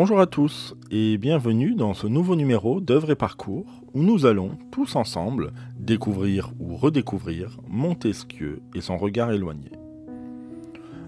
Bonjour 0.00 0.20
à 0.20 0.28
tous 0.28 0.76
et 0.92 1.18
bienvenue 1.18 1.74
dans 1.74 1.92
ce 1.92 2.06
nouveau 2.06 2.36
numéro 2.36 2.80
d'œuvres 2.80 3.10
et 3.10 3.16
parcours 3.16 3.82
où 3.94 4.04
nous 4.04 4.26
allons 4.26 4.56
tous 4.70 4.94
ensemble 4.94 5.52
découvrir 5.76 6.52
ou 6.60 6.76
redécouvrir 6.76 7.58
Montesquieu 7.66 8.60
et 8.76 8.80
son 8.80 8.96
regard 8.96 9.32
éloigné. 9.32 9.72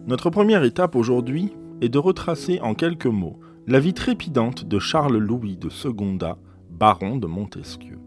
Notre 0.09 0.29
première 0.29 0.65
étape 0.65 0.97
aujourd'hui 0.97 1.53
est 1.81 1.89
de 1.89 2.01
retracer 2.01 2.59
en 2.63 2.75
quelques 2.75 3.07
mots 3.07 3.39
la 3.69 3.79
vie 3.79 3.95
trépidante 3.95 4.65
de 4.65 4.81
Charles 4.81 5.19
Louis 5.19 5.57
de 5.57 5.69
Secondat, 5.69 6.37
baron 6.69 7.17
de 7.17 7.29
Montesquieu. 7.29 8.01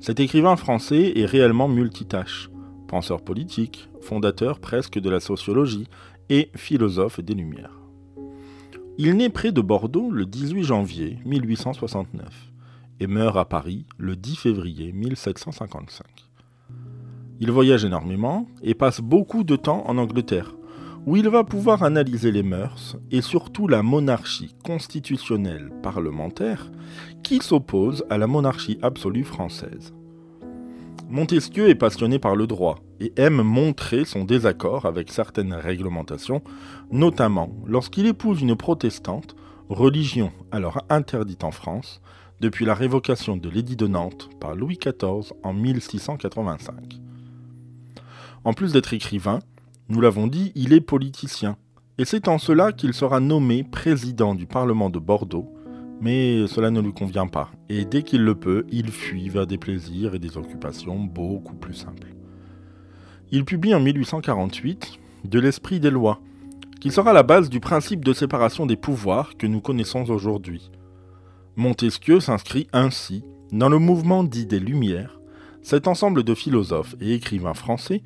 Cet 0.00 0.20
écrivain 0.20 0.56
français 0.56 1.14
est 1.16 1.24
réellement 1.24 1.66
multitâche, 1.66 2.50
penseur 2.88 3.22
politique, 3.22 3.88
fondateur 4.02 4.60
presque 4.60 4.98
de 4.98 5.08
la 5.08 5.20
sociologie 5.20 5.88
et 6.28 6.50
philosophe 6.54 7.20
des 7.20 7.32
Lumières. 7.32 7.77
Il 9.00 9.14
naît 9.14 9.28
près 9.28 9.52
de 9.52 9.60
Bordeaux 9.60 10.10
le 10.10 10.26
18 10.26 10.64
janvier 10.64 11.18
1869 11.24 12.50
et 12.98 13.06
meurt 13.06 13.36
à 13.36 13.44
Paris 13.44 13.86
le 13.96 14.16
10 14.16 14.34
février 14.34 14.90
1755. 14.90 16.04
Il 17.38 17.52
voyage 17.52 17.84
énormément 17.84 18.48
et 18.60 18.74
passe 18.74 19.00
beaucoup 19.00 19.44
de 19.44 19.54
temps 19.54 19.84
en 19.86 19.98
Angleterre, 19.98 20.56
où 21.06 21.16
il 21.16 21.28
va 21.28 21.44
pouvoir 21.44 21.84
analyser 21.84 22.32
les 22.32 22.42
mœurs 22.42 22.96
et 23.12 23.20
surtout 23.20 23.68
la 23.68 23.84
monarchie 23.84 24.56
constitutionnelle 24.64 25.70
parlementaire 25.80 26.68
qui 27.22 27.38
s'oppose 27.38 28.04
à 28.10 28.18
la 28.18 28.26
monarchie 28.26 28.80
absolue 28.82 29.22
française. 29.22 29.94
Montesquieu 31.10 31.70
est 31.70 31.74
passionné 31.74 32.18
par 32.18 32.36
le 32.36 32.46
droit 32.46 32.80
et 33.00 33.14
aime 33.16 33.40
montrer 33.40 34.04
son 34.04 34.24
désaccord 34.24 34.84
avec 34.84 35.10
certaines 35.10 35.54
réglementations, 35.54 36.42
notamment 36.92 37.50
lorsqu'il 37.66 38.04
épouse 38.04 38.42
une 38.42 38.56
protestante, 38.56 39.34
religion 39.70 40.32
alors 40.52 40.82
interdite 40.90 41.44
en 41.44 41.50
France, 41.50 42.02
depuis 42.40 42.66
la 42.66 42.74
révocation 42.74 43.38
de 43.38 43.48
l'édit 43.48 43.74
de 43.74 43.86
Nantes 43.86 44.28
par 44.38 44.54
Louis 44.54 44.76
XIV 44.78 45.32
en 45.42 45.54
1685. 45.54 46.74
En 48.44 48.52
plus 48.52 48.74
d'être 48.74 48.92
écrivain, 48.92 49.38
nous 49.88 50.02
l'avons 50.02 50.26
dit, 50.26 50.52
il 50.56 50.74
est 50.74 50.82
politicien, 50.82 51.56
et 51.96 52.04
c'est 52.04 52.28
en 52.28 52.36
cela 52.36 52.72
qu'il 52.72 52.92
sera 52.92 53.18
nommé 53.18 53.64
président 53.64 54.34
du 54.34 54.44
Parlement 54.44 54.90
de 54.90 54.98
Bordeaux 54.98 55.54
mais 56.00 56.46
cela 56.46 56.70
ne 56.70 56.80
lui 56.80 56.92
convient 56.92 57.26
pas, 57.26 57.50
et 57.68 57.84
dès 57.84 58.02
qu'il 58.02 58.22
le 58.22 58.34
peut, 58.34 58.64
il 58.70 58.90
fuit 58.90 59.28
vers 59.28 59.46
des 59.46 59.58
plaisirs 59.58 60.14
et 60.14 60.18
des 60.18 60.36
occupations 60.36 60.98
beaucoup 60.98 61.54
plus 61.54 61.74
simples. 61.74 62.14
Il 63.30 63.44
publie 63.44 63.74
en 63.74 63.80
1848 63.80 64.98
De 65.24 65.40
l'esprit 65.40 65.80
des 65.80 65.90
lois, 65.90 66.20
qui 66.80 66.90
sera 66.90 67.12
la 67.12 67.22
base 67.22 67.50
du 67.50 67.60
principe 67.60 68.04
de 68.04 68.12
séparation 68.12 68.66
des 68.66 68.76
pouvoirs 68.76 69.36
que 69.36 69.46
nous 69.46 69.60
connaissons 69.60 70.08
aujourd'hui. 70.10 70.70
Montesquieu 71.56 72.20
s'inscrit 72.20 72.68
ainsi 72.72 73.24
dans 73.52 73.68
le 73.68 73.78
mouvement 73.78 74.22
dit 74.22 74.46
des 74.46 74.60
Lumières, 74.60 75.18
cet 75.62 75.88
ensemble 75.88 76.22
de 76.22 76.34
philosophes 76.34 76.94
et 77.00 77.14
écrivains 77.14 77.54
français 77.54 78.02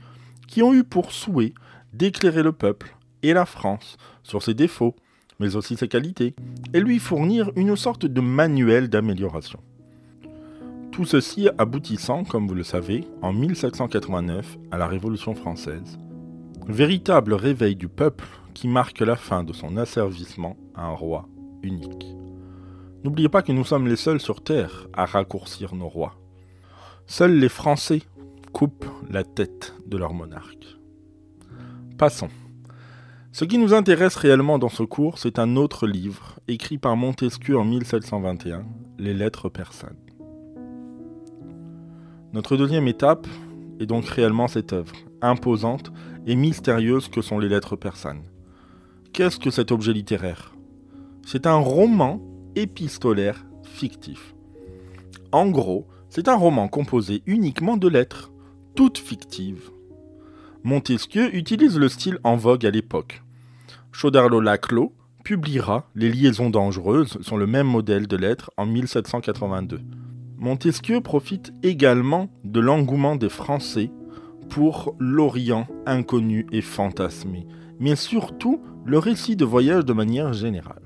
qui 0.48 0.62
ont 0.62 0.72
eu 0.72 0.84
pour 0.84 1.12
souhait 1.12 1.52
d'éclairer 1.92 2.42
le 2.42 2.52
peuple 2.52 2.96
et 3.22 3.34
la 3.34 3.44
France 3.44 3.96
sur 4.22 4.42
ses 4.42 4.54
défauts, 4.54 4.96
mais 5.42 5.56
aussi 5.56 5.76
ses 5.76 5.88
qualités, 5.88 6.36
et 6.72 6.78
lui 6.78 7.00
fournir 7.00 7.50
une 7.56 7.74
sorte 7.74 8.06
de 8.06 8.20
manuel 8.20 8.88
d'amélioration. 8.88 9.58
Tout 10.92 11.04
ceci 11.04 11.48
aboutissant, 11.58 12.22
comme 12.22 12.46
vous 12.46 12.54
le 12.54 12.62
savez, 12.62 13.04
en 13.22 13.32
1789 13.32 14.56
à 14.70 14.78
la 14.78 14.86
Révolution 14.86 15.34
française, 15.34 15.98
véritable 16.68 17.34
réveil 17.34 17.74
du 17.74 17.88
peuple 17.88 18.24
qui 18.54 18.68
marque 18.68 19.00
la 19.00 19.16
fin 19.16 19.42
de 19.42 19.52
son 19.52 19.76
asservissement 19.76 20.56
à 20.76 20.86
un 20.86 20.94
roi 20.94 21.28
unique. 21.64 22.06
N'oubliez 23.02 23.28
pas 23.28 23.42
que 23.42 23.50
nous 23.50 23.64
sommes 23.64 23.88
les 23.88 23.96
seuls 23.96 24.20
sur 24.20 24.44
Terre 24.44 24.86
à 24.92 25.06
raccourcir 25.06 25.74
nos 25.74 25.88
rois. 25.88 26.14
Seuls 27.08 27.36
les 27.36 27.48
Français 27.48 28.02
coupent 28.52 28.86
la 29.10 29.24
tête 29.24 29.74
de 29.86 29.96
leur 29.96 30.14
monarque. 30.14 30.78
Passons. 31.98 32.28
Ce 33.34 33.46
qui 33.46 33.56
nous 33.56 33.72
intéresse 33.72 34.16
réellement 34.16 34.58
dans 34.58 34.68
ce 34.68 34.82
cours, 34.82 35.16
c'est 35.16 35.38
un 35.38 35.56
autre 35.56 35.86
livre, 35.86 36.38
écrit 36.48 36.76
par 36.76 36.98
Montesquieu 36.98 37.58
en 37.58 37.64
1721, 37.64 38.66
Les 38.98 39.14
Lettres 39.14 39.48
persanes. 39.48 39.96
Notre 42.34 42.58
deuxième 42.58 42.88
étape 42.88 43.26
est 43.80 43.86
donc 43.86 44.04
réellement 44.04 44.48
cette 44.48 44.74
œuvre, 44.74 44.92
imposante 45.22 45.92
et 46.26 46.34
mystérieuse 46.34 47.08
que 47.08 47.22
sont 47.22 47.38
les 47.38 47.48
Lettres 47.48 47.74
persanes. 47.74 48.24
Qu'est-ce 49.14 49.38
que 49.38 49.50
cet 49.50 49.72
objet 49.72 49.94
littéraire? 49.94 50.54
C'est 51.24 51.46
un 51.46 51.56
roman 51.56 52.20
épistolaire 52.54 53.46
fictif. 53.62 54.34
En 55.32 55.48
gros, 55.48 55.86
c'est 56.10 56.28
un 56.28 56.36
roman 56.36 56.68
composé 56.68 57.22
uniquement 57.24 57.78
de 57.78 57.88
lettres, 57.88 58.30
toutes 58.74 58.98
fictives. 58.98 59.70
Montesquieu 60.64 61.34
utilise 61.34 61.76
le 61.76 61.88
style 61.88 62.20
en 62.22 62.36
vogue 62.36 62.64
à 62.64 62.70
l'époque. 62.70 63.24
Chodarlo-Laclos 63.90 64.92
publiera 65.24 65.90
Les 65.96 66.08
liaisons 66.08 66.50
dangereuses 66.50 67.18
sur 67.20 67.36
le 67.36 67.48
même 67.48 67.66
modèle 67.66 68.06
de 68.06 68.16
lettres 68.16 68.52
en 68.56 68.66
1782. 68.66 69.80
Montesquieu 70.38 71.00
profite 71.00 71.52
également 71.64 72.30
de 72.44 72.60
l'engouement 72.60 73.16
des 73.16 73.28
Français 73.28 73.90
pour 74.50 74.94
l'Orient 75.00 75.66
inconnu 75.84 76.46
et 76.52 76.62
fantasmé, 76.62 77.44
mais 77.80 77.96
surtout 77.96 78.62
le 78.84 78.98
récit 78.98 79.34
de 79.34 79.44
voyage 79.44 79.84
de 79.84 79.92
manière 79.92 80.32
générale. 80.32 80.82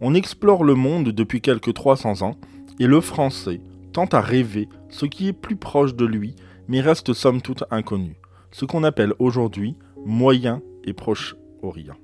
On 0.00 0.12
explore 0.12 0.64
le 0.64 0.74
monde 0.74 1.10
depuis 1.10 1.40
quelques 1.40 1.72
300 1.72 2.22
ans 2.22 2.34
et 2.80 2.88
le 2.88 3.00
français 3.00 3.60
tente 3.92 4.12
à 4.12 4.20
rêver 4.20 4.68
ce 4.88 5.06
qui 5.06 5.28
est 5.28 5.32
plus 5.32 5.56
proche 5.56 5.94
de 5.94 6.04
lui, 6.04 6.34
mais 6.66 6.80
reste 6.80 7.12
somme 7.12 7.42
toute 7.42 7.62
inconnu 7.70 8.16
ce 8.52 8.64
qu'on 8.64 8.84
appelle 8.84 9.14
aujourd'hui 9.18 9.76
Moyen 10.04 10.62
et 10.84 10.92
Proche-Orient. 10.92 11.96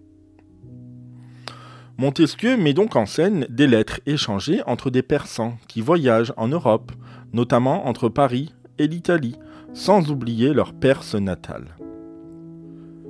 Montesquieu 1.98 2.56
met 2.56 2.75
donc 2.75 2.97
en 2.97 3.06
scène 3.06 3.47
des 3.50 3.66
lettres 3.66 4.00
échangées 4.06 4.62
entre 4.66 4.91
des 4.91 5.03
Persans 5.03 5.59
qui 5.66 5.81
voyagent 5.81 6.32
en 6.36 6.48
Europe, 6.48 6.92
notamment 7.32 7.86
entre 7.86 8.09
Paris 8.09 8.54
et 8.78 8.86
l'Italie, 8.86 9.36
sans 9.72 10.10
oublier 10.10 10.53
leur 10.53 10.75
Perse 10.75 11.14
natale. 11.14 11.76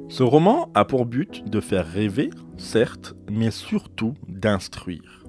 Ce 0.09 0.23
roman 0.23 0.71
a 0.75 0.87
pour 0.87 1.05
but 1.05 1.47
de 1.49 1.61
faire 1.61 1.87
rêver, 1.87 2.31
certes, 2.57 3.15
mais 3.31 3.51
surtout 3.51 4.15
d'instruire. 4.27 5.28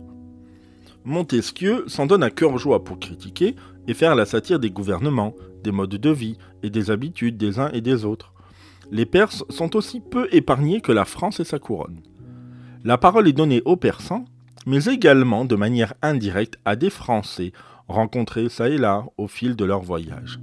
Montesquieu 1.06 1.86
s'en 1.88 2.06
donne 2.06 2.24
à 2.24 2.30
cœur 2.30 2.58
joie 2.58 2.84
pour 2.84 3.00
critiquer 3.00 3.56
et 3.88 3.94
faire 3.94 4.16
la 4.16 4.26
satire 4.26 4.60
des 4.60 4.70
gouvernements, 4.70 5.34
des 5.64 5.72
modes 5.72 5.90
de 5.90 6.10
vie 6.10 6.38
et 6.64 6.70
des 6.70 6.92
habitudes 6.92 7.38
des 7.38 7.60
uns 7.60 7.72
et 7.72 7.82
des 7.82 8.06
autres. 8.06 8.34
Les 8.92 9.06
Perses 9.06 9.44
sont 9.50 9.76
aussi 9.76 10.02
peu 10.02 10.28
épargnés 10.32 10.82
que 10.82 10.92
la 10.92 11.06
France 11.06 11.40
et 11.40 11.46
sa 11.46 11.60
couronne. 11.60 12.02
La 12.84 12.98
parole 12.98 13.28
est 13.28 13.34
donnée 13.34 13.62
aux 13.66 13.76
Persans, 13.76 14.26
mais 14.66 14.86
également 14.86 15.46
de 15.46 15.56
manière 15.56 15.94
indirecte 16.02 16.58
à 16.66 16.76
des 16.76 16.90
Français 16.90 17.52
rencontrés 17.88 18.50
ça 18.50 18.70
et 18.70 18.78
là 18.78 19.06
au 19.18 19.28
fil 19.28 19.56
de 19.56 19.66
leur 19.66 19.82
voyage. 19.82 20.40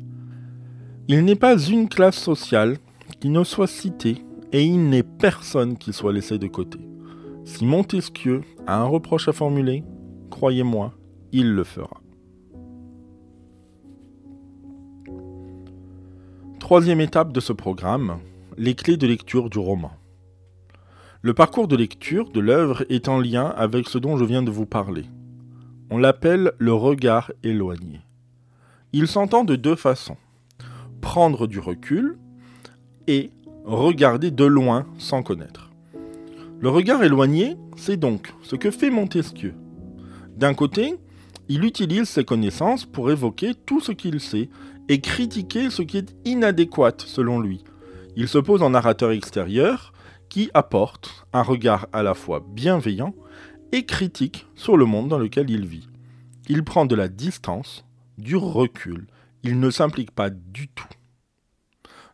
Il 1.09 1.25
n'est 1.25 1.37
pas 1.37 1.59
une 1.59 1.89
classe 1.89 2.19
sociale 2.19 2.79
qui 3.21 3.29
ne 3.29 3.45
soit 3.45 3.69
citée 3.69 4.25
et 4.53 4.65
il 4.65 4.89
n'est 4.89 5.03
personne 5.03 5.79
qui 5.79 5.93
soit 5.93 6.13
laissé 6.13 6.39
de 6.39 6.47
côté. 6.49 6.79
Si 7.45 7.65
Montesquieu 7.65 8.43
a 8.67 8.81
un 8.81 8.85
reproche 8.85 9.29
à 9.29 9.33
formuler, 9.33 9.85
croyez-moi, 10.31 10.93
il 11.33 11.53
le 11.53 11.65
fera. 11.65 12.01
Troisième 16.61 17.01
étape 17.01 17.33
de 17.33 17.41
ce 17.41 17.53
programme, 17.53 18.19
les 18.57 18.75
clés 18.75 18.97
de 18.97 19.07
lecture 19.07 19.51
du 19.51 19.59
roman. 19.59 19.93
Le 21.23 21.35
parcours 21.35 21.69
de 21.69 21.77
lecture 21.77 22.31
de 22.31 22.41
l'œuvre 22.41 22.85
est 22.89 23.09
en 23.09 23.21
lien 23.21 23.47
avec 23.57 23.89
ce 23.89 23.99
dont 23.99 24.17
je 24.17 24.25
viens 24.25 24.43
de 24.43 24.51
vous 24.51 24.67
parler. 24.67 25.05
On 25.91 25.99
l'appelle 25.99 26.53
le 26.59 26.73
regard 26.73 27.31
éloigné. 27.43 28.01
Il 28.93 29.07
s'entend 29.07 29.45
de 29.45 29.57
deux 29.57 29.77
façons. 29.77 30.17
Prendre 31.01 31.47
du 31.47 31.61
recul 31.61 32.19
et 33.07 33.31
regarder 33.65 34.31
de 34.31 34.45
loin 34.45 34.87
sans 34.99 35.23
connaître. 35.23 35.71
Le 36.59 36.69
regard 36.69 37.05
éloigné, 37.05 37.57
c'est 37.77 37.97
donc 37.97 38.33
ce 38.43 38.57
que 38.57 38.71
fait 38.71 38.91
Montesquieu. 38.91 39.55
D'un 40.37 40.55
côté, 40.55 40.97
il 41.49 41.65
utilise 41.65 42.09
ses 42.09 42.25
connaissances 42.25 42.85
pour 42.85 43.11
évoquer 43.11 43.55
tout 43.55 43.81
ce 43.81 43.93
qu'il 43.93 44.21
sait 44.21 44.51
et 44.89 45.01
critiquer 45.01 45.71
ce 45.71 45.83
qui 45.83 45.99
est 45.99 46.15
inadéquat 46.25 46.95
selon 46.99 47.41
lui. 47.41 47.65
Il 48.17 48.29
se 48.29 48.39
pose 48.39 48.63
en 48.63 48.71
narrateur 48.71 49.11
extérieur 49.13 49.93
qui 50.29 50.51
apporte 50.55 51.27
un 51.33 51.43
regard 51.43 51.87
à 51.93 52.03
la 52.03 52.15
fois 52.15 52.45
bienveillant 52.47 53.15
et 53.73 53.85
critique 53.85 54.47
sur 54.55 54.77
le 54.77 54.85
monde 54.85 55.09
dans 55.09 55.19
lequel 55.19 55.51
il 55.51 55.67
vit. 55.67 55.89
Il 56.49 56.65
prend 56.65 56.87
de 56.87 56.95
la 56.95 57.09
distance, 57.09 57.85
du 58.19 58.37
recul, 58.37 59.07
il 59.43 59.59
ne 59.61 59.71
s'implique 59.71 60.11
pas 60.11 60.31
du 60.31 60.69
tout. 60.69 60.89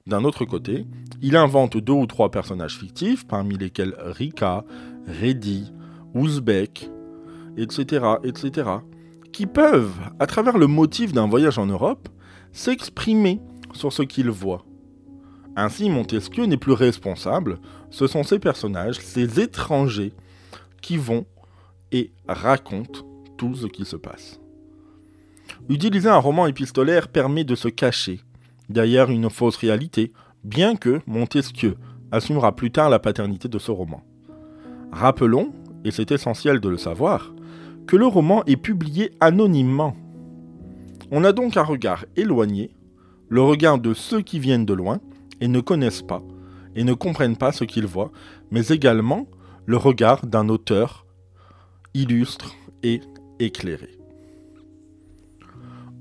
D'un 0.06 0.24
autre 0.24 0.44
côté, 0.44 0.86
il 1.20 1.36
invente 1.36 1.76
deux 1.76 1.92
ou 1.92 2.06
trois 2.06 2.30
personnages 2.30 2.76
fictifs, 2.76 3.26
parmi 3.26 3.56
lesquels 3.56 3.94
Rika, 3.98 4.64
Reddy 5.06 5.72
ouzbeks, 6.14 6.90
etc., 7.56 8.06
etc., 8.24 8.70
qui 9.32 9.46
peuvent, 9.46 9.98
à 10.18 10.26
travers 10.26 10.58
le 10.58 10.66
motif 10.66 11.12
d'un 11.12 11.26
voyage 11.26 11.58
en 11.58 11.66
Europe, 11.66 12.08
s'exprimer 12.52 13.40
sur 13.72 13.92
ce 13.92 14.02
qu'ils 14.02 14.30
voient. 14.30 14.64
Ainsi, 15.56 15.90
Montesquieu 15.90 16.44
n'est 16.44 16.56
plus 16.56 16.72
responsable, 16.72 17.58
ce 17.90 18.06
sont 18.06 18.22
ces 18.22 18.38
personnages, 18.38 18.98
ces 19.00 19.40
étrangers, 19.40 20.12
qui 20.80 20.96
vont 20.96 21.26
et 21.92 22.12
racontent 22.26 23.00
tout 23.36 23.54
ce 23.54 23.66
qui 23.66 23.84
se 23.84 23.96
passe. 23.96 24.40
Utiliser 25.68 26.08
un 26.08 26.18
roman 26.18 26.46
épistolaire 26.46 27.08
permet 27.08 27.44
de 27.44 27.54
se 27.54 27.68
cacher 27.68 28.20
derrière 28.68 29.10
une 29.10 29.30
fausse 29.30 29.56
réalité, 29.56 30.12
bien 30.44 30.76
que 30.76 31.00
Montesquieu 31.06 31.76
assumera 32.10 32.54
plus 32.54 32.70
tard 32.70 32.90
la 32.90 32.98
paternité 32.98 33.48
de 33.48 33.58
ce 33.58 33.70
roman. 33.70 34.02
Rappelons, 34.90 35.52
et 35.84 35.90
c'est 35.90 36.12
essentiel 36.12 36.60
de 36.60 36.68
le 36.68 36.76
savoir, 36.76 37.32
que 37.86 37.96
le 37.96 38.06
roman 38.06 38.44
est 38.46 38.56
publié 38.56 39.12
anonymement. 39.20 39.96
On 41.10 41.24
a 41.24 41.32
donc 41.32 41.56
un 41.56 41.62
regard 41.62 42.04
éloigné, 42.16 42.70
le 43.28 43.42
regard 43.42 43.78
de 43.78 43.94
ceux 43.94 44.22
qui 44.22 44.38
viennent 44.38 44.66
de 44.66 44.74
loin 44.74 45.00
et 45.40 45.48
ne 45.48 45.60
connaissent 45.60 46.02
pas 46.02 46.22
et 46.74 46.84
ne 46.84 46.94
comprennent 46.94 47.36
pas 47.36 47.52
ce 47.52 47.64
qu'ils 47.64 47.86
voient, 47.86 48.12
mais 48.50 48.68
également 48.68 49.26
le 49.66 49.76
regard 49.76 50.26
d'un 50.26 50.48
auteur 50.48 51.06
illustre 51.94 52.54
et 52.82 53.00
éclairé. 53.38 53.98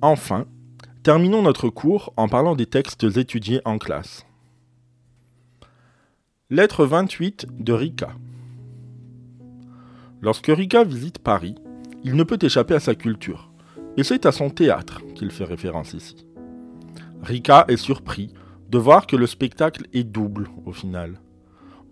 Enfin, 0.02 0.46
terminons 1.04 1.42
notre 1.42 1.70
cours 1.70 2.14
en 2.18 2.28
parlant 2.28 2.56
des 2.56 2.66
textes 2.66 3.04
étudiés 3.04 3.62
en 3.66 3.78
classe. 3.78 4.26
Lettre 6.50 6.86
28 6.86 7.48
de 7.60 7.74
Rika. 7.74 8.12
Lorsque 10.22 10.48
Rika 10.48 10.84
visite 10.84 11.20
Paris, 11.20 11.56
il 12.04 12.16
ne 12.16 12.24
peut 12.24 12.40
échapper 12.42 12.76
à 12.76 12.80
sa 12.80 12.96
culture, 12.96 13.52
et 13.98 14.04
c'est 14.04 14.26
à 14.26 14.32
son 14.32 14.50
théâtre 14.50 15.02
qu'il 15.16 15.32
fait 15.32 15.44
référence 15.44 15.94
ici. 15.94 16.26
Rika 17.22 17.66
est 17.68 17.78
surpris 17.78 18.34
de 18.70 18.78
voir 18.78 19.06
que 19.06 19.16
le 19.16 19.28
spectacle 19.28 19.86
est 19.94 20.04
double 20.04 20.50
au 20.66 20.72
final. 20.72 21.20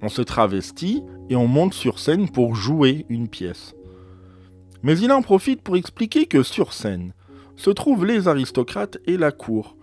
On 0.02 0.10
se 0.10 0.22
travestit 0.22 1.04
et 1.30 1.36
on 1.36 1.48
monte 1.48 1.74
sur 1.74 2.00
scène 2.00 2.30
pour 2.30 2.56
jouer 2.56 3.06
une 3.10 3.28
pièce. 3.28 3.76
Mais 4.82 4.98
il 4.98 5.12
en 5.12 5.22
profite 5.22 5.62
pour 5.62 5.76
expliquer 5.76 6.26
que 6.26 6.42
sur 6.42 6.74
scène, 6.74 7.14
se 7.58 7.70
trouvent 7.70 8.06
les 8.06 8.30
aristocrates 8.30 8.98
et 9.06 9.18
la 9.18 9.34
cour, 9.34 9.76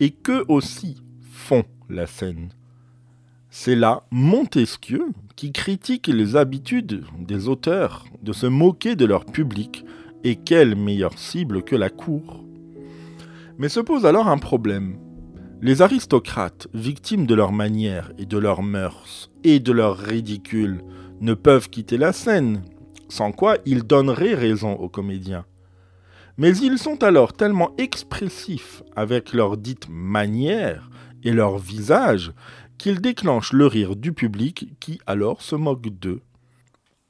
et 0.00 0.10
qu'eux 0.10 0.44
aussi 0.48 1.00
font 1.30 1.64
la 1.88 2.06
scène. 2.06 2.50
C'est 3.52 3.74
là 3.74 4.04
Montesquieu 4.12 5.06
qui 5.34 5.50
critique 5.50 6.06
les 6.06 6.36
habitudes 6.36 7.02
des 7.18 7.48
auteurs 7.48 8.04
de 8.22 8.32
se 8.32 8.46
moquer 8.46 8.94
de 8.94 9.04
leur 9.04 9.24
public, 9.24 9.84
et 10.22 10.36
quelle 10.36 10.76
meilleure 10.76 11.18
cible 11.18 11.64
que 11.64 11.74
la 11.74 11.90
cour. 11.90 12.44
Mais 13.58 13.68
se 13.68 13.80
pose 13.80 14.06
alors 14.06 14.28
un 14.28 14.38
problème. 14.38 14.98
Les 15.62 15.82
aristocrates, 15.82 16.68
victimes 16.74 17.26
de 17.26 17.34
leurs 17.34 17.52
manières 17.52 18.12
et 18.18 18.26
de 18.26 18.38
leurs 18.38 18.62
mœurs 18.62 19.30
et 19.42 19.58
de 19.58 19.72
leur 19.72 19.98
ridicule, 19.98 20.82
ne 21.20 21.34
peuvent 21.34 21.70
quitter 21.70 21.98
la 21.98 22.12
scène, 22.12 22.62
sans 23.08 23.32
quoi 23.32 23.56
ils 23.66 23.82
donneraient 23.82 24.34
raison 24.34 24.74
aux 24.74 24.88
comédiens. 24.88 25.44
Mais 26.38 26.56
ils 26.56 26.78
sont 26.78 27.02
alors 27.02 27.32
tellement 27.32 27.72
expressifs 27.78 28.82
avec 28.94 29.32
leur 29.32 29.56
dite 29.56 29.88
manière 29.90 30.88
et 31.24 31.32
leur 31.32 31.58
visage 31.58 32.32
qu'ils 32.80 33.02
déclenchent 33.02 33.52
le 33.52 33.66
rire 33.66 33.94
du 33.94 34.14
public 34.14 34.72
qui 34.80 35.00
alors 35.06 35.42
se 35.42 35.54
moque 35.54 35.90
d'eux. 35.90 36.22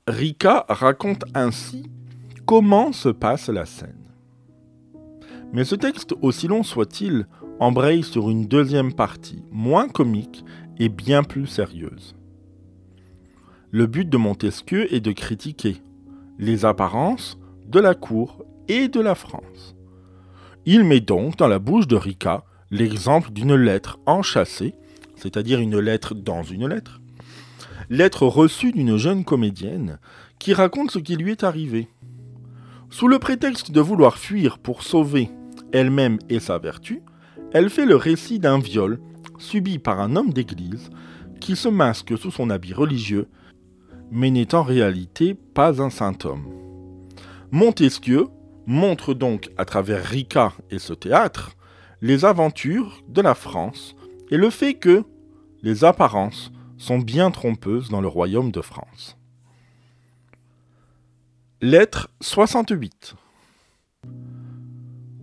Rika 0.08 0.67
raconte 0.69 1.25
ainsi 1.32 1.88
comment 2.44 2.93
se 2.93 3.08
passe 3.08 3.49
la 3.49 3.67
scène. 3.67 4.11
Mais 5.52 5.62
ce 5.62 5.76
texte, 5.76 6.12
aussi 6.22 6.49
long 6.49 6.64
soit-il, 6.64 7.28
embraye 7.61 8.02
sur 8.02 8.31
une 8.31 8.46
deuxième 8.46 8.93
partie, 8.93 9.44
moins 9.52 9.88
comique 9.88 10.44
et 10.81 10.88
bien 10.88 11.22
plus 11.22 11.46
sérieuse. 11.46 12.16
Le 13.70 13.87
but 13.87 14.08
de 14.08 14.16
Montesquieu 14.16 14.93
est 14.93 15.00
de 15.00 15.12
critiquer 15.12 15.76
les 16.40 16.64
apparences 16.64 17.38
de 17.69 17.78
la 17.78 17.94
cour 17.94 18.44
et 18.66 18.88
de 18.88 19.00
la 19.00 19.14
France. 19.14 19.76
Il 20.66 20.82
met 20.82 21.00
donc 21.00 21.37
dans 21.37 21.49
la 21.49 21.61
bouche 21.61 21.87
de 21.87 21.94
Rika 21.94 22.43
l'exemple 22.73 23.31
d'une 23.31 23.55
lettre 23.55 24.00
enchâssée, 24.06 24.75
c'est-à-dire 25.20 25.61
une 25.61 25.78
lettre 25.78 26.14
dans 26.14 26.43
une 26.43 26.67
lettre, 26.67 27.00
lettre 27.90 28.26
reçue 28.26 28.72
d'une 28.72 28.96
jeune 28.96 29.25
comédienne 29.25 29.99
qui 30.38 30.55
raconte 30.55 30.90
ce 30.90 30.99
qui 30.99 31.17
lui 31.17 31.32
est 31.32 31.44
arrivé. 31.44 31.88
Sous 32.88 33.06
le 33.06 33.19
prétexte 33.19 33.70
de 33.70 33.81
vouloir 33.81 34.19
fuir 34.19 34.58
pour 34.58 34.82
sauver 34.82 35.31
elle-même 35.72 36.19
et 36.28 36.40
sa 36.40 36.58
vertu, 36.58 37.02
elle 37.52 37.70
fait 37.70 37.87
le 37.87 37.96
récit 37.96 38.38
d'un 38.38 38.58
viol 38.58 38.99
subi 39.38 39.78
par 39.78 40.00
un 40.00 40.17
homme 40.17 40.32
d'église 40.32 40.90
qui 41.40 41.56
se 41.56 41.69
masque 41.69 42.16
sous 42.19 42.31
son 42.31 42.50
habit 42.50 42.73
religieux, 42.73 43.28
mais 44.11 44.31
n'est 44.31 44.55
en 44.55 44.62
réalité 44.62 45.34
pas 45.34 45.82
un 45.82 45.90
saint 45.90 46.16
homme. 46.25 46.46
Montesquieu 47.50 48.26
montre 48.66 49.14
donc 49.14 49.50
à 49.56 49.64
travers 49.64 50.05
Rika 50.05 50.52
et 50.70 50.78
ce 50.78 50.93
théâtre 50.93 51.56
les 52.02 52.25
aventures 52.25 53.02
de 53.08 53.20
la 53.20 53.34
France 53.34 53.94
et 54.31 54.37
le 54.37 54.50
fait 54.50 54.75
que 54.75 55.05
les 55.62 55.85
apparences 55.85 56.53
sont 56.79 56.99
bien 56.99 57.31
trompeuses 57.31 57.91
dans 57.91 58.00
le 58.00 58.09
royaume 58.09 58.50
de 58.50 58.61
France. 58.61 59.19
Lettre 61.61 62.09
68 62.23 63.15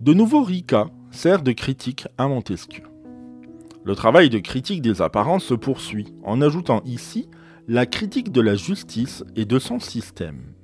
De 0.00 0.14
nouveau 0.14 0.42
Rika 0.42 0.88
sert 1.10 1.42
de 1.42 1.52
critique 1.52 2.06
à 2.16 2.28
Montesquieu. 2.28 2.84
Le 3.84 3.94
travail 3.94 4.28
de 4.28 4.38
critique 4.38 4.82
des 4.82 5.00
apparences 5.00 5.44
se 5.44 5.54
poursuit 5.54 6.14
en 6.22 6.40
ajoutant 6.42 6.82
ici 6.84 7.28
la 7.66 7.86
critique 7.86 8.30
de 8.30 8.40
la 8.40 8.54
justice 8.54 9.24
et 9.34 9.46
de 9.46 9.58
son 9.58 9.80
système. 9.80 10.54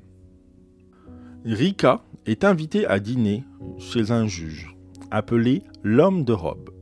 Rika 1.44 2.04
est 2.26 2.44
invité 2.44 2.86
à 2.86 3.00
dîner 3.00 3.44
chez 3.78 4.10
un 4.10 4.26
juge, 4.26 4.76
appelé 5.10 5.62
l'homme 5.82 6.24
de 6.24 6.32
robe. 6.32 6.73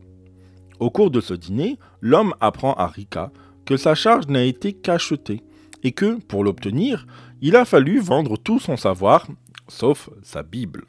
Au 0.83 0.91
cours 0.91 1.13
de 1.13 1.21
ce 1.21 1.33
dîner, 1.33 1.79
l'homme 2.01 2.35
apprend 2.41 2.75
à 2.75 2.89
Rika 2.89 3.31
que 3.65 3.77
sa 3.77 3.95
charge 3.95 4.27
n'a 4.27 4.43
été 4.43 4.73
qu'achetée 4.73 5.45
et 5.85 5.93
que, 5.93 6.19
pour 6.23 6.43
l'obtenir, 6.43 7.07
il 7.41 7.55
a 7.55 7.65
fallu 7.65 8.01
vendre 8.01 8.37
tout 8.37 8.59
son 8.59 8.77
savoir, 8.77 9.29
sauf 9.69 10.11
sa 10.25 10.43
Bible. 10.43 10.87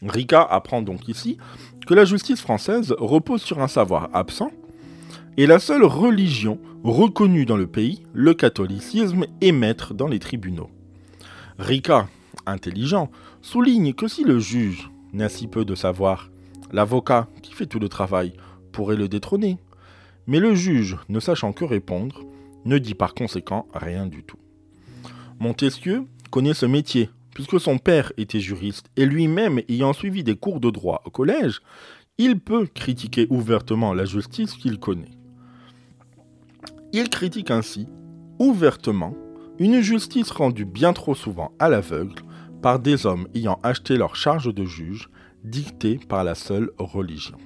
Rika 0.00 0.42
apprend 0.42 0.80
donc 0.80 1.08
ici 1.08 1.38
que 1.88 1.94
la 1.94 2.04
justice 2.04 2.40
française 2.40 2.94
repose 3.00 3.42
sur 3.42 3.60
un 3.60 3.66
savoir 3.66 4.10
absent 4.12 4.52
et 5.36 5.48
la 5.48 5.58
seule 5.58 5.84
religion 5.84 6.60
reconnue 6.84 7.46
dans 7.46 7.56
le 7.56 7.66
pays, 7.66 8.04
le 8.12 8.32
catholicisme, 8.32 9.26
est 9.40 9.50
maître 9.50 9.92
dans 9.92 10.06
les 10.06 10.20
tribunaux. 10.20 10.70
Rika 11.58 12.06
intelligent, 12.46 13.10
souligne 13.42 13.92
que 13.92 14.06
si 14.06 14.22
le 14.22 14.38
juge 14.38 14.88
n'a 15.12 15.28
si 15.28 15.48
peu 15.48 15.64
de 15.64 15.74
savoir, 15.74 16.30
l'avocat, 16.70 17.26
qui 17.42 17.54
fait 17.54 17.66
tout 17.66 17.80
le 17.80 17.88
travail, 17.88 18.32
pourrait 18.76 18.96
le 18.96 19.08
détrôner. 19.08 19.56
Mais 20.26 20.38
le 20.38 20.54
juge, 20.54 20.98
ne 21.08 21.18
sachant 21.18 21.54
que 21.54 21.64
répondre, 21.64 22.20
ne 22.66 22.76
dit 22.76 22.94
par 22.94 23.14
conséquent 23.14 23.66
rien 23.72 24.06
du 24.06 24.22
tout. 24.22 24.36
Montesquieu 25.38 26.04
connaît 26.30 26.52
ce 26.52 26.66
métier, 26.66 27.08
puisque 27.32 27.58
son 27.58 27.78
père 27.78 28.12
était 28.18 28.40
juriste, 28.40 28.90
et 28.96 29.06
lui-même 29.06 29.62
ayant 29.70 29.94
suivi 29.94 30.22
des 30.22 30.36
cours 30.36 30.60
de 30.60 30.68
droit 30.68 31.00
au 31.06 31.10
collège, 31.10 31.60
il 32.18 32.38
peut 32.38 32.66
critiquer 32.66 33.26
ouvertement 33.30 33.94
la 33.94 34.04
justice 34.04 34.52
qu'il 34.52 34.78
connaît. 34.78 35.16
Il 36.92 37.08
critique 37.08 37.50
ainsi, 37.50 37.86
ouvertement, 38.38 39.14
une 39.58 39.80
justice 39.80 40.30
rendue 40.30 40.66
bien 40.66 40.92
trop 40.92 41.14
souvent 41.14 41.52
à 41.58 41.70
l'aveugle 41.70 42.20
par 42.60 42.78
des 42.78 43.06
hommes 43.06 43.26
ayant 43.34 43.58
acheté 43.62 43.96
leur 43.96 44.16
charge 44.16 44.54
de 44.54 44.66
juge, 44.66 45.08
dictée 45.44 45.98
par 46.08 46.24
la 46.24 46.34
seule 46.34 46.72
religion. 46.78 47.38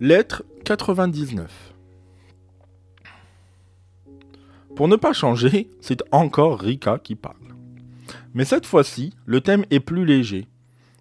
Lettre 0.00 0.44
99 0.64 1.74
Pour 4.76 4.88
ne 4.88 4.96
pas 4.96 5.12
changer, 5.12 5.70
c'est 5.80 6.02
encore 6.12 6.60
Rika 6.60 6.98
qui 6.98 7.14
parle. 7.14 7.36
Mais 8.34 8.44
cette 8.44 8.66
fois-ci, 8.66 9.12
le 9.26 9.40
thème 9.40 9.64
est 9.70 9.80
plus 9.80 10.04
léger. 10.04 10.46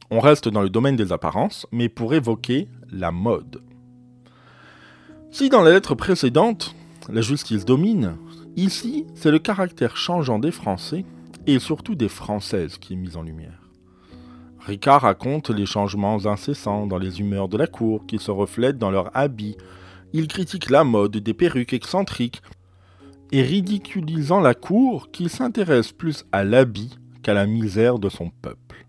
On 0.10 0.20
reste 0.20 0.50
dans 0.50 0.62
le 0.62 0.70
domaine 0.70 0.96
des 0.96 1.12
apparences, 1.12 1.68
mais 1.72 1.90
pour 1.90 2.14
évoquer 2.14 2.68
la 2.92 3.12
mode. 3.12 3.62
Si 5.32 5.50
dans 5.50 5.62
la 5.62 5.72
lettre 5.72 5.94
précédente, 5.94 6.76
la 7.10 7.22
justice 7.22 7.66
domine, 7.66 8.18
Ici, 8.58 9.06
c'est 9.14 9.30
le 9.30 9.38
caractère 9.38 9.96
changeant 9.96 10.40
des 10.40 10.50
Français 10.50 11.06
et 11.46 11.60
surtout 11.60 11.94
des 11.94 12.10
Françaises 12.10 12.80
qui 12.80 12.94
est 12.94 12.96
mis 12.96 13.16
en 13.16 13.22
lumière. 13.22 13.67
Ricard 14.68 15.04
raconte 15.04 15.50
les 15.50 15.66
changements 15.66 16.26
incessants 16.26 16.88
dans 16.88 16.98
les 16.98 17.22
humeurs 17.22 17.48
de 17.48 17.56
la 17.56 17.68
cour 17.68 18.06
qui 18.06 18.20
se 18.20 18.32
reflètent 18.32 18.78
dans 18.78 18.92
leurs 18.92 19.16
habits. 19.16 19.56
Il 20.12 20.28
critique 20.28 20.70
la 20.70 20.84
mode 20.84 21.16
des 21.16 21.34
perruques 21.34 21.72
excentriques 21.72 22.42
et 23.32 23.44
ridiculisant 23.44 24.42
la 24.42 24.54
cour 24.54 25.10
qui 25.10 25.30
s'intéresse 25.30 25.94
plus 25.94 26.26
à 26.34 26.44
l'habit 26.44 27.00
qu'à 27.24 27.34
la 27.34 27.46
misère 27.46 27.98
de 27.98 28.10
son 28.10 28.30
peuple. 28.30 28.86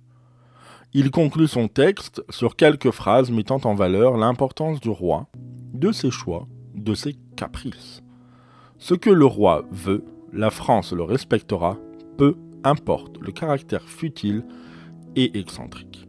Il 0.94 1.12
conclut 1.12 1.46
son 1.46 1.68
texte 1.68 2.24
sur 2.28 2.56
quelques 2.56 2.90
phrases 2.90 3.30
mettant 3.30 3.60
en 3.62 3.76
valeur 3.76 4.16
l'importance 4.16 4.80
du 4.80 4.90
roi, 4.90 5.28
de 5.74 5.92
ses 5.92 6.10
choix, 6.10 6.48
de 6.74 6.96
ses 6.96 7.14
caprices. 7.36 8.02
Ce 8.78 8.94
que 8.94 9.10
le 9.10 9.26
roi 9.26 9.64
veut, 9.70 10.04
la 10.32 10.50
France 10.50 10.92
le 10.92 11.04
respectera, 11.04 11.78
peu 12.16 12.36
importe 12.64 13.18
le 13.20 13.30
caractère 13.30 13.88
futile 13.88 14.42
excentrique. 15.24 16.08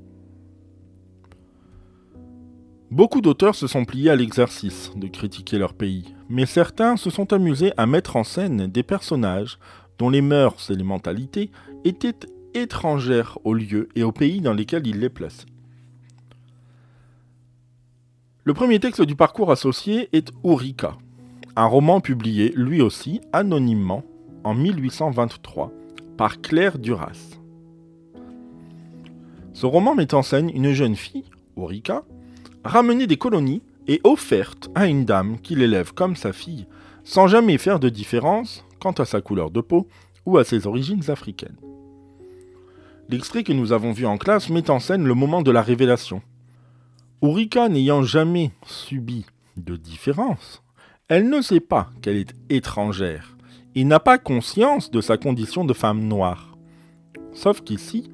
Beaucoup 2.92 3.22
d'auteurs 3.22 3.54
se 3.54 3.68
sont 3.68 3.86
pliés 3.86 4.10
à 4.10 4.16
l'exercice 4.16 4.92
de 4.96 5.08
critiquer 5.08 5.60
leur 5.60 5.74
pays, 5.74 6.16
mais 6.28 6.48
certains 6.48 6.98
se 6.98 7.12
sont 7.12 7.34
amusés 7.34 7.72
à 7.78 7.86
mettre 7.86 8.16
en 8.16 8.24
scène 8.24 8.66
des 8.68 8.82
personnages 8.82 9.60
dont 10.00 10.10
les 10.10 10.22
mœurs 10.22 10.72
et 10.72 10.76
les 10.76 10.84
mentalités 10.84 11.52
étaient 11.86 12.28
étrangères 12.56 13.38
au 13.44 13.54
lieu 13.54 13.90
et 13.96 14.04
au 14.04 14.12
pays 14.12 14.42
dans 14.42 14.54
lesquels 14.54 14.88
ils 14.88 15.00
les 15.00 15.10
plaçaient. 15.10 15.46
Le 18.44 18.54
premier 18.56 18.80
texte 18.80 19.04
du 19.04 19.16
parcours 19.16 19.52
associé 19.52 20.10
est 20.12 20.32
Ourika, 20.42 20.98
un 21.56 21.66
roman 21.66 22.02
publié 22.02 22.52
lui 22.56 22.82
aussi 22.82 23.22
anonymement 23.34 24.04
en 24.44 24.56
1823 24.56 25.72
par 26.18 26.42
Claire 26.42 26.80
Duras. 26.80 27.39
Ce 29.60 29.66
roman 29.66 29.94
met 29.94 30.14
en 30.14 30.22
scène 30.22 30.50
une 30.56 30.72
jeune 30.72 30.96
fille, 30.96 31.26
Ourika, 31.58 32.04
ramenée 32.64 33.08
des 33.08 33.18
colonies 33.18 33.62
et 33.90 34.00
offerte 34.06 34.70
à 34.74 34.88
une 34.88 35.04
dame 35.04 35.38
qui 35.38 35.54
l'élève 35.54 35.94
comme 35.94 36.16
sa 36.16 36.32
fille, 36.32 36.66
sans 37.04 37.28
jamais 37.28 37.58
faire 37.58 37.82
de 37.82 37.90
différence 37.90 38.64
quant 38.80 38.94
à 38.94 39.04
sa 39.04 39.20
couleur 39.20 39.52
de 39.52 39.60
peau 39.60 39.86
ou 40.26 40.38
à 40.38 40.46
ses 40.46 40.66
origines 40.66 41.12
africaines. 41.12 41.58
L'extrait 43.10 43.44
que 43.44 43.52
nous 43.52 43.74
avons 43.74 43.92
vu 43.92 44.06
en 44.06 44.18
classe 44.18 44.50
met 44.50 44.70
en 44.70 44.80
scène 44.80 45.04
le 45.04 45.14
moment 45.14 45.42
de 45.42 45.52
la 45.52 45.62
révélation. 45.62 46.22
Urika 47.22 47.68
n'ayant 47.68 48.02
jamais 48.02 48.52
subi 48.66 49.26
de 49.58 49.76
différence, 49.76 50.64
elle 51.10 51.28
ne 51.28 51.42
sait 51.42 51.60
pas 51.60 51.90
qu'elle 52.02 52.16
est 52.16 52.34
étrangère 52.50 53.36
et 53.76 53.84
n'a 53.84 54.00
pas 54.00 54.20
conscience 54.20 54.90
de 54.90 55.02
sa 55.02 55.18
condition 55.18 55.66
de 55.66 55.74
femme 55.74 56.08
noire. 56.08 56.58
Sauf 57.34 57.60
qu'ici, 57.60 58.10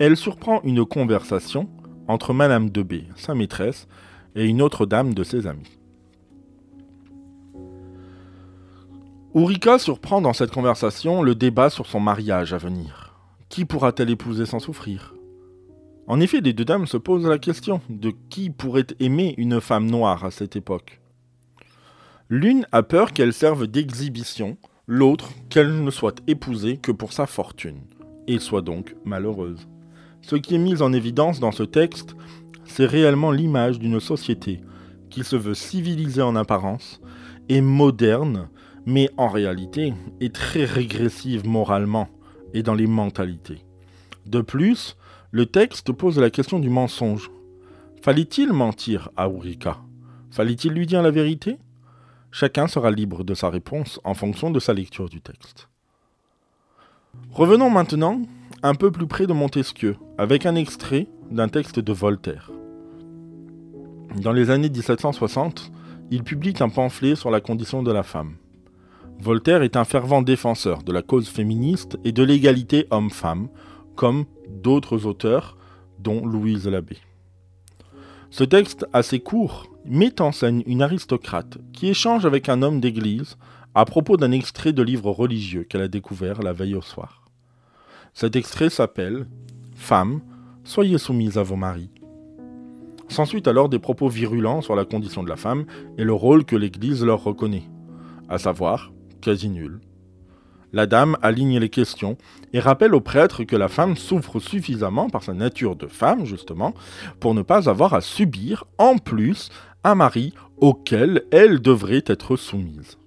elle 0.00 0.16
surprend 0.16 0.62
une 0.62 0.86
conversation 0.86 1.68
entre 2.08 2.32
Madame 2.32 2.70
de 2.70 2.82
B, 2.82 2.94
sa 3.16 3.34
maîtresse, 3.34 3.86
et 4.34 4.46
une 4.46 4.62
autre 4.62 4.86
dame 4.86 5.12
de 5.12 5.22
ses 5.22 5.46
amis. 5.46 5.78
Urika 9.34 9.78
surprend 9.78 10.22
dans 10.22 10.32
cette 10.32 10.52
conversation 10.52 11.22
le 11.22 11.34
débat 11.34 11.68
sur 11.68 11.86
son 11.86 12.00
mariage 12.00 12.54
à 12.54 12.56
venir. 12.56 13.14
Qui 13.50 13.66
pourra-t-elle 13.66 14.08
épouser 14.08 14.46
sans 14.46 14.58
souffrir? 14.58 15.14
En 16.06 16.18
effet, 16.18 16.40
les 16.40 16.54
deux 16.54 16.64
dames 16.64 16.86
se 16.86 16.96
posent 16.96 17.26
la 17.26 17.38
question 17.38 17.82
de 17.90 18.12
qui 18.30 18.48
pourrait 18.48 18.86
aimer 19.00 19.34
une 19.36 19.60
femme 19.60 19.88
noire 19.90 20.24
à 20.24 20.30
cette 20.30 20.56
époque. 20.56 21.00
L'une 22.30 22.66
a 22.72 22.82
peur 22.82 23.12
qu'elle 23.12 23.34
serve 23.34 23.66
d'exhibition, 23.66 24.56
l'autre 24.86 25.28
qu'elle 25.50 25.84
ne 25.84 25.90
soit 25.90 26.22
épousée 26.26 26.78
que 26.78 26.90
pour 26.90 27.12
sa 27.12 27.26
fortune, 27.26 27.82
et 28.26 28.38
soit 28.38 28.62
donc 28.62 28.96
malheureuse. 29.04 29.68
Ce 30.22 30.36
qui 30.36 30.54
est 30.54 30.58
mis 30.58 30.82
en 30.82 30.92
évidence 30.92 31.40
dans 31.40 31.52
ce 31.52 31.62
texte, 31.62 32.14
c'est 32.64 32.86
réellement 32.86 33.32
l'image 33.32 33.78
d'une 33.78 34.00
société 34.00 34.60
qui 35.08 35.24
se 35.24 35.36
veut 35.36 35.54
civilisée 35.54 36.22
en 36.22 36.36
apparence 36.36 37.00
et 37.48 37.60
moderne, 37.60 38.48
mais 38.86 39.10
en 39.16 39.28
réalité 39.28 39.92
est 40.20 40.34
très 40.34 40.64
régressive 40.64 41.46
moralement 41.46 42.08
et 42.54 42.62
dans 42.62 42.74
les 42.74 42.86
mentalités. 42.86 43.64
De 44.26 44.40
plus, 44.40 44.96
le 45.32 45.46
texte 45.46 45.92
pose 45.92 46.18
la 46.18 46.30
question 46.30 46.58
du 46.58 46.70
mensonge. 46.70 47.30
Fallait-il 48.02 48.52
mentir 48.52 49.10
à 49.16 49.28
Urika 49.28 49.78
Fallait-il 50.30 50.72
lui 50.72 50.86
dire 50.86 51.02
la 51.02 51.10
vérité? 51.10 51.58
Chacun 52.30 52.68
sera 52.68 52.90
libre 52.90 53.24
de 53.24 53.34
sa 53.34 53.50
réponse 53.50 54.00
en 54.04 54.14
fonction 54.14 54.50
de 54.50 54.60
sa 54.60 54.72
lecture 54.72 55.08
du 55.08 55.20
texte. 55.20 55.68
Revenons 57.32 57.70
maintenant 57.70 58.22
un 58.62 58.74
peu 58.74 58.90
plus 58.90 59.06
près 59.06 59.26
de 59.26 59.32
Montesquieu, 59.32 59.96
avec 60.18 60.44
un 60.44 60.54
extrait 60.54 61.06
d'un 61.30 61.48
texte 61.48 61.80
de 61.80 61.92
Voltaire. 61.92 62.50
Dans 64.16 64.32
les 64.32 64.50
années 64.50 64.68
1760, 64.68 65.72
il 66.10 66.24
publie 66.24 66.54
un 66.60 66.68
pamphlet 66.68 67.14
sur 67.14 67.30
la 67.30 67.40
condition 67.40 67.82
de 67.82 67.92
la 67.92 68.02
femme. 68.02 68.36
Voltaire 69.18 69.62
est 69.62 69.76
un 69.76 69.84
fervent 69.84 70.20
défenseur 70.20 70.82
de 70.82 70.92
la 70.92 71.02
cause 71.02 71.28
féministe 71.28 71.98
et 72.04 72.12
de 72.12 72.22
l'égalité 72.22 72.86
homme-femme, 72.90 73.48
comme 73.96 74.24
d'autres 74.48 75.06
auteurs, 75.06 75.56
dont 75.98 76.26
Louise 76.26 76.66
Labbé. 76.68 76.98
Ce 78.30 78.44
texte 78.44 78.86
assez 78.92 79.20
court 79.20 79.66
met 79.86 80.20
en 80.20 80.32
scène 80.32 80.62
une 80.66 80.82
aristocrate 80.82 81.58
qui 81.72 81.88
échange 81.88 82.26
avec 82.26 82.48
un 82.48 82.62
homme 82.62 82.80
d'église 82.80 83.36
à 83.74 83.84
propos 83.84 84.16
d'un 84.16 84.32
extrait 84.32 84.72
de 84.72 84.82
livre 84.82 85.10
religieux 85.10 85.64
qu'elle 85.64 85.82
a 85.82 85.88
découvert 85.88 86.42
la 86.42 86.52
veille 86.52 86.74
au 86.74 86.82
soir. 86.82 87.19
Cet 88.14 88.36
extrait 88.36 88.70
s'appelle 88.70 89.26
Femmes, 89.74 90.20
soyez 90.64 90.98
soumises 90.98 91.38
à 91.38 91.42
vos 91.42 91.56
maris. 91.56 91.90
S'ensuit 93.08 93.42
alors 93.46 93.68
des 93.68 93.78
propos 93.78 94.08
virulents 94.08 94.60
sur 94.60 94.76
la 94.76 94.84
condition 94.84 95.22
de 95.22 95.28
la 95.28 95.36
femme 95.36 95.64
et 95.98 96.04
le 96.04 96.12
rôle 96.12 96.44
que 96.44 96.56
l'Église 96.56 97.04
leur 97.04 97.22
reconnaît, 97.22 97.64
à 98.28 98.38
savoir 98.38 98.92
quasi 99.20 99.48
nul. 99.48 99.80
La 100.72 100.86
dame 100.86 101.16
aligne 101.20 101.58
les 101.58 101.68
questions 101.68 102.16
et 102.52 102.60
rappelle 102.60 102.94
au 102.94 103.00
prêtre 103.00 103.42
que 103.42 103.56
la 103.56 103.66
femme 103.66 103.96
souffre 103.96 104.38
suffisamment 104.38 105.10
par 105.10 105.24
sa 105.24 105.34
nature 105.34 105.74
de 105.74 105.88
femme, 105.88 106.24
justement, 106.24 106.74
pour 107.18 107.34
ne 107.34 107.42
pas 107.42 107.68
avoir 107.68 107.94
à 107.94 108.00
subir, 108.00 108.64
en 108.78 108.98
plus, 108.98 109.50
un 109.82 109.96
mari 109.96 110.32
auquel 110.58 111.24
elle 111.32 111.60
devrait 111.60 112.04
être 112.06 112.36
soumise. 112.36 112.98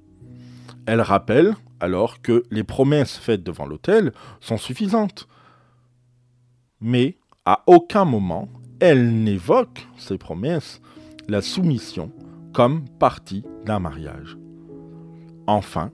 Elle 0.86 1.02
rappelle 1.02 1.56
alors 1.84 2.22
que 2.22 2.44
les 2.50 2.64
promesses 2.64 3.18
faites 3.18 3.44
devant 3.44 3.66
l'autel 3.66 4.14
sont 4.40 4.58
suffisantes. 4.58 5.28
Mais 6.80 7.18
à 7.46 7.64
aucun 7.68 8.06
moment 8.06 8.48
elle 8.80 9.24
n'évoque 9.24 9.88
ces 9.98 10.18
promesses, 10.18 10.82
la 11.28 11.42
soumission 11.42 12.12
comme 12.54 12.86
partie 13.00 13.44
d'un 13.66 13.80
mariage. 13.80 14.38
Enfin, 15.46 15.92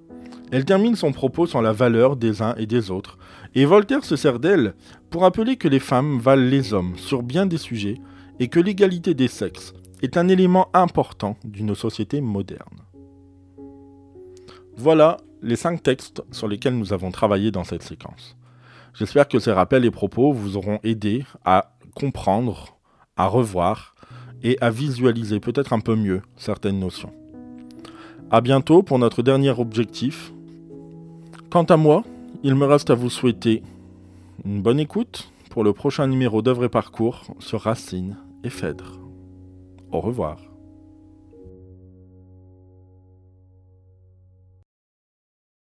elle 0.51 0.65
termine 0.65 0.95
son 0.95 1.11
propos 1.11 1.47
sur 1.47 1.61
la 1.61 1.73
valeur 1.73 2.15
des 2.15 2.43
uns 2.43 2.53
et 2.55 2.67
des 2.67 2.91
autres, 2.91 3.17
et 3.55 3.65
Voltaire 3.65 4.05
se 4.05 4.15
sert 4.15 4.39
d'elle 4.39 4.75
pour 5.09 5.23
rappeler 5.23 5.55
que 5.55 5.67
les 5.67 5.79
femmes 5.79 6.19
valent 6.19 6.49
les 6.49 6.73
hommes 6.73 6.97
sur 6.97 7.23
bien 7.23 7.47
des 7.47 7.57
sujets 7.57 7.97
et 8.39 8.47
que 8.47 8.59
l'égalité 8.59 9.15
des 9.15 9.27
sexes 9.27 9.73
est 10.03 10.17
un 10.17 10.27
élément 10.27 10.69
important 10.73 11.35
d'une 11.43 11.73
société 11.73 12.21
moderne. 12.21 12.83
Voilà 14.77 15.17
les 15.41 15.55
cinq 15.55 15.83
textes 15.83 16.23
sur 16.31 16.47
lesquels 16.47 16.77
nous 16.77 16.93
avons 16.93 17.11
travaillé 17.11 17.51
dans 17.51 17.63
cette 17.63 17.83
séquence. 17.83 18.35
J'espère 18.93 19.27
que 19.27 19.39
ces 19.39 19.51
rappels 19.51 19.85
et 19.85 19.91
propos 19.91 20.33
vous 20.33 20.57
auront 20.57 20.79
aidé 20.83 21.23
à 21.45 21.75
comprendre, 21.95 22.77
à 23.15 23.27
revoir 23.27 23.95
et 24.43 24.57
à 24.61 24.69
visualiser 24.69 25.39
peut-être 25.39 25.73
un 25.73 25.79
peu 25.79 25.95
mieux 25.95 26.21
certaines 26.35 26.79
notions. 26.79 27.13
A 28.31 28.41
bientôt 28.41 28.83
pour 28.83 28.99
notre 28.99 29.21
dernier 29.21 29.51
objectif. 29.51 30.33
Quant 31.49 31.63
à 31.63 31.77
moi, 31.77 32.03
il 32.43 32.55
me 32.55 32.65
reste 32.65 32.89
à 32.89 32.95
vous 32.95 33.09
souhaiter 33.09 33.63
une 34.45 34.61
bonne 34.61 34.79
écoute 34.79 35.31
pour 35.49 35.63
le 35.63 35.73
prochain 35.73 36.07
numéro 36.07 36.41
d'œuvre 36.41 36.65
et 36.65 36.69
parcours 36.69 37.23
sur 37.39 37.61
Racine 37.61 38.17
et 38.43 38.49
Phèdre. 38.49 38.99
Au 39.91 39.99
revoir. 39.99 40.48